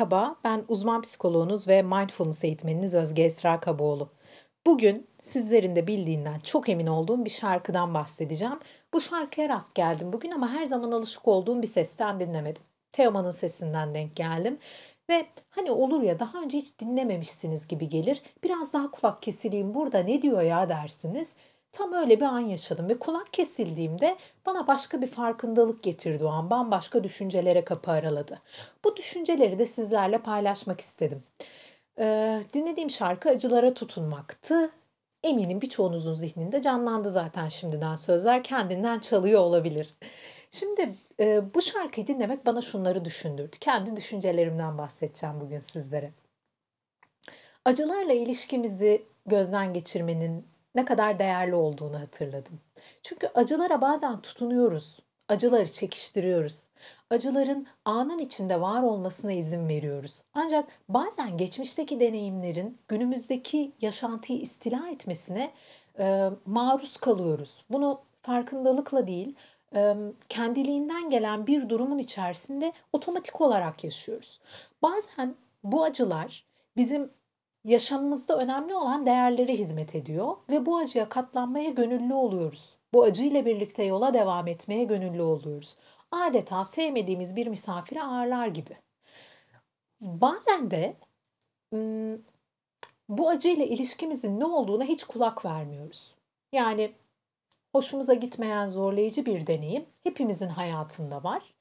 [0.00, 4.08] Merhaba, ben uzman psikoloğunuz ve mindfulness eğitmeniniz Özge Esra Kaboğlu.
[4.66, 8.58] Bugün sizlerin de bildiğinden çok emin olduğum bir şarkıdan bahsedeceğim.
[8.94, 12.62] Bu şarkıya rast geldim bugün ama her zaman alışık olduğum bir sesten dinlemedim.
[12.92, 14.58] Teoman'ın sesinden denk geldim.
[15.10, 18.22] Ve hani olur ya daha önce hiç dinlememişsiniz gibi gelir.
[18.44, 21.34] Biraz daha kulak kesileyim burada ne diyor ya dersiniz.
[21.72, 24.16] Tam öyle bir an yaşadım ve kulak kesildiğimde
[24.46, 26.50] bana başka bir farkındalık getirdi o an.
[26.50, 28.42] Bambaşka düşüncelere kapı araladı.
[28.84, 31.22] Bu düşünceleri de sizlerle paylaşmak istedim.
[31.98, 34.70] Ee, dinlediğim şarkı Acılara Tutunmaktı.
[35.22, 39.94] Eminim birçoğunuzun zihninde canlandı zaten şimdiden sözler kendinden çalıyor olabilir.
[40.50, 43.56] Şimdi e, bu şarkıyı dinlemek bana şunları düşündürdü.
[43.60, 46.12] Kendi düşüncelerimden bahsedeceğim bugün sizlere.
[47.64, 52.60] Acılarla ilişkimizi gözden geçirmenin ne kadar değerli olduğunu hatırladım.
[53.02, 54.98] Çünkü acılara bazen tutunuyoruz.
[55.28, 56.68] Acıları çekiştiriyoruz.
[57.10, 60.22] Acıların anın içinde var olmasına izin veriyoruz.
[60.34, 65.52] Ancak bazen geçmişteki deneyimlerin günümüzdeki yaşantıyı istila etmesine
[65.98, 67.64] e, maruz kalıyoruz.
[67.70, 69.34] Bunu farkındalıkla değil,
[69.74, 69.94] e,
[70.28, 74.40] kendiliğinden gelen bir durumun içerisinde otomatik olarak yaşıyoruz.
[74.82, 76.44] Bazen bu acılar
[76.76, 77.10] bizim
[77.64, 82.76] yaşamımızda önemli olan değerlere hizmet ediyor ve bu acıya katlanmaya gönüllü oluyoruz.
[82.92, 85.76] Bu acıyla birlikte yola devam etmeye gönüllü oluyoruz.
[86.10, 88.76] Adeta sevmediğimiz bir misafiri ağırlar gibi.
[90.00, 90.96] Bazen de
[93.08, 96.14] bu acıyla ilişkimizin ne olduğuna hiç kulak vermiyoruz.
[96.52, 96.92] Yani
[97.72, 101.54] hoşumuza gitmeyen zorlayıcı bir deneyim hepimizin hayatında var.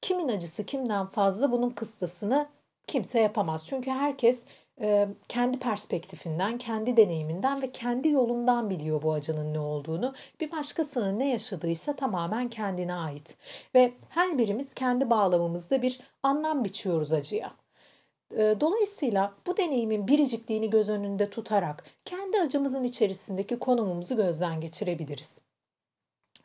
[0.00, 2.48] Kimin acısı kimden fazla bunun kıstasını
[2.86, 3.66] kimse yapamaz.
[3.68, 4.44] Çünkü herkes
[5.28, 10.14] kendi perspektifinden, kendi deneyiminden ve kendi yolundan biliyor bu acının ne olduğunu.
[10.40, 13.36] Bir başkasının ne yaşadıysa tamamen kendine ait.
[13.74, 17.54] Ve her birimiz kendi bağlamımızda bir anlam biçiyoruz acıya.
[18.36, 25.38] Dolayısıyla bu deneyimin biricikliğini göz önünde tutarak kendi acımızın içerisindeki konumumuzu gözden geçirebiliriz.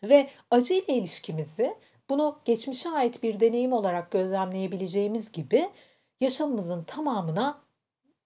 [0.03, 1.75] Ve acı ile ilişkimizi
[2.09, 5.69] bunu geçmişe ait bir deneyim olarak gözlemleyebileceğimiz gibi
[6.22, 7.61] yaşamımızın tamamına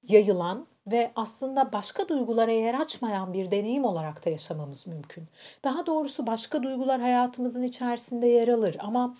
[0.03, 5.27] yayılan ve aslında başka duygulara yer açmayan bir deneyim olarak da yaşamamız mümkün.
[5.63, 9.15] Daha doğrusu başka duygular hayatımızın içerisinde yer alır ama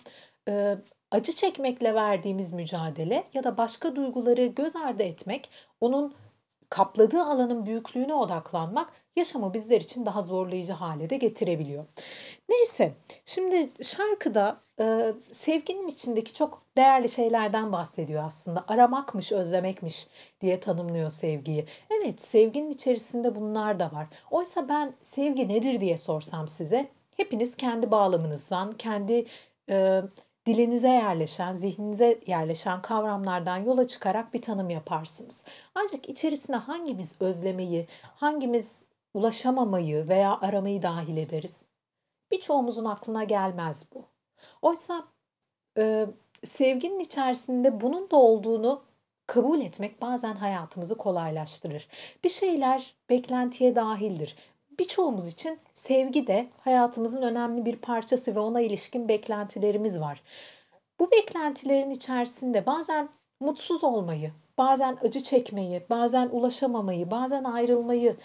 [0.48, 0.76] e,
[1.10, 5.50] acı çekmekle verdiğimiz mücadele ya da başka duyguları göz ardı etmek
[5.80, 6.14] onun
[6.72, 11.84] kapladığı alanın büyüklüğüne odaklanmak yaşamı bizler için daha zorlayıcı hale de getirebiliyor.
[12.48, 12.92] Neyse,
[13.24, 18.64] şimdi şarkıda e, sevginin içindeki çok değerli şeylerden bahsediyor aslında.
[18.68, 20.06] Aramakmış, özlemekmiş
[20.40, 21.66] diye tanımlıyor sevgiyi.
[21.90, 24.06] Evet, sevginin içerisinde bunlar da var.
[24.30, 29.26] Oysa ben sevgi nedir diye sorsam size, hepiniz kendi bağlamınızdan, kendi
[29.68, 30.02] e,
[30.46, 35.44] dilinize yerleşen, zihninize yerleşen kavramlardan yola çıkarak bir tanım yaparsınız.
[35.74, 38.76] Ancak içerisine hangimiz özlemeyi, hangimiz
[39.14, 41.56] ulaşamamayı veya aramayı dahil ederiz?
[42.30, 44.04] Birçoğumuzun aklına gelmez bu.
[44.62, 45.04] Oysa
[45.78, 46.06] e,
[46.44, 48.82] sevginin içerisinde bunun da olduğunu
[49.26, 51.88] kabul etmek bazen hayatımızı kolaylaştırır.
[52.24, 54.36] Bir şeyler beklentiye dahildir.
[54.82, 60.22] Birçoğumuz için sevgi de hayatımızın önemli bir parçası ve ona ilişkin beklentilerimiz var.
[61.00, 63.08] Bu beklentilerin içerisinde bazen
[63.40, 68.16] mutsuz olmayı, bazen acı çekmeyi, bazen ulaşamamayı, bazen ayrılmayı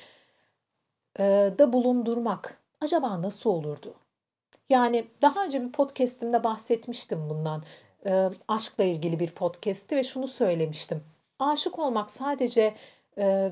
[1.19, 1.23] e,
[1.59, 3.93] da bulundurmak acaba nasıl olurdu?
[4.69, 7.63] Yani daha önce bir podcast'imde bahsetmiştim bundan.
[8.05, 11.03] E, aşkla ilgili bir podcast'ti ve şunu söylemiştim.
[11.39, 12.75] Aşık olmak sadece
[13.17, 13.51] e,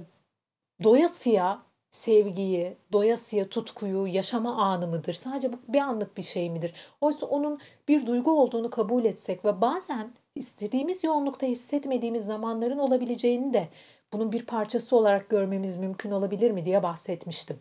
[0.83, 5.13] doyasıya sevgiyi, doyasıya tutkuyu, yaşama anı mıdır?
[5.13, 6.73] Sadece bu bir anlık bir şey midir?
[7.01, 13.67] Oysa onun bir duygu olduğunu kabul etsek ve bazen istediğimiz yoğunlukta hissetmediğimiz zamanların olabileceğini de
[14.13, 17.59] bunun bir parçası olarak görmemiz mümkün olabilir mi diye bahsetmiştim.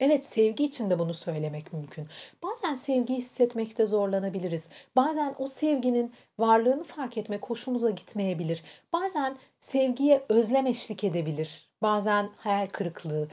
[0.00, 2.06] Evet sevgi için de bunu söylemek mümkün.
[2.42, 4.68] Bazen sevgi hissetmekte zorlanabiliriz.
[4.96, 8.62] Bazen o sevginin varlığını fark etmek hoşumuza gitmeyebilir.
[8.92, 11.68] Bazen sevgiye özlem eşlik edebilir.
[11.82, 13.24] Bazen hayal kırıklığı,